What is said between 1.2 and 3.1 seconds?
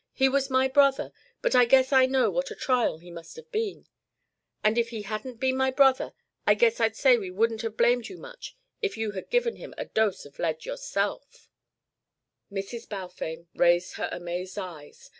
but I guess I know what a trial